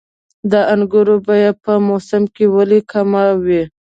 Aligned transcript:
د 0.51 0.53
انګورو 0.73 1.15
بیه 1.27 1.51
په 1.63 1.73
موسم 1.87 2.23
کې 2.35 2.45
ولې 2.55 2.79
کمه 2.91 3.23
وي؟ 3.43 3.63